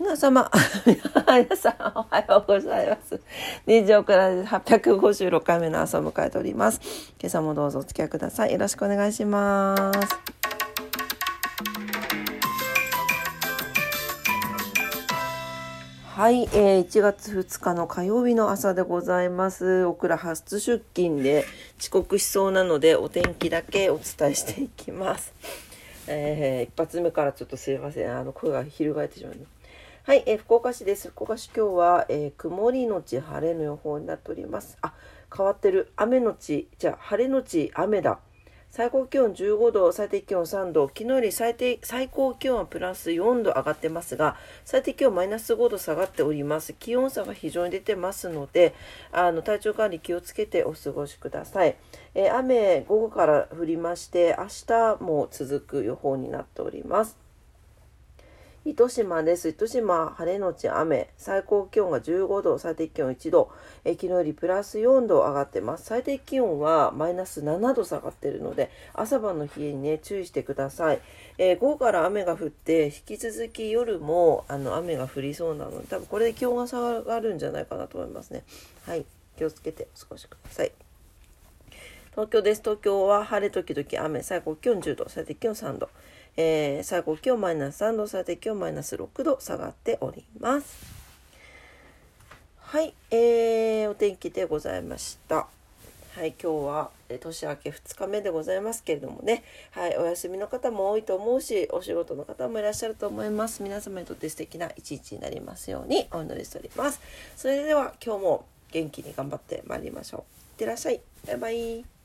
[0.00, 0.48] 皆様、
[0.86, 3.20] 皆さんおはようございます。
[3.66, 6.80] 二条から856回目の朝を迎えております。
[7.20, 8.52] 今朝もどうぞお付き合いください。
[8.52, 10.38] よろしくお願いします。
[16.14, 19.84] はい、えー、1月2日の火曜日の朝でございます。
[19.84, 21.44] オクラ初出勤で
[21.80, 25.34] 遅刻しそうなのでお天気だけお伝えしていきます。
[26.06, 28.16] えー、一発目からちょっとすいません。
[28.16, 29.34] あの声が翻ってしまう、
[30.08, 31.10] はい、えー、福岡市です。
[31.10, 34.78] 福岡市今日は、えー、曇りのち晴れの予報になっております。
[34.80, 34.94] あ、
[35.36, 35.92] 変わってる。
[35.96, 38.18] 雨のち、じゃあ晴れのち雨だ。
[38.70, 46.72] 最高気温15度、最低気温3度、昨日より最低最高気温はプラス4度上がってますが、最低気温マイナス5度下がっております。
[46.72, 48.74] 気温差が非常に出てますので、
[49.12, 51.76] あの体調管理気をつけてお過ごしください。
[52.14, 57.27] えー、雨、午後から降りまして、明日も続く予報になっております。
[58.64, 59.48] 糸島です。
[59.48, 61.08] 糸島、晴れのち雨。
[61.16, 63.50] 最高気温が15度、最低気温1度。
[63.84, 65.84] え昨日よりプラス4度上がってます。
[65.84, 71.00] 最低気温はマイナス7度下がってるので、朝晩の冷えにね、注意してください。
[71.38, 78.44] えー、午後から雨が降って、引き続き夜もあの雨が降りそうなので、多分これで気温が下がるんじゃないかなと思いますね。
[78.86, 79.06] はい。
[79.36, 80.87] 気をつけてお過ごしください。
[82.18, 82.62] 東京です。
[82.62, 84.24] 東京は晴れ時々雨。
[84.24, 85.88] 最高気温10度、最低気温3度。
[86.36, 90.84] えー、最高気温マイナス3度、最低気温マイナス6度下がっております。
[92.58, 95.46] はい、えー、お天気でございました。
[96.16, 103.62] はい、今日は年明け2日目でございますけれどもね、はい、お休みの方も多いと思うし、お仕事の方もいらっしゃると思います。
[103.62, 107.00] 皆様にとって素敵な一日になりますようにお祈りしております。
[107.36, 110.20] それでは今日も元気に頑張ってまいりましょう。
[110.20, 110.24] いっ
[110.58, 111.00] てらっしゃい。
[111.24, 111.97] バイバイ。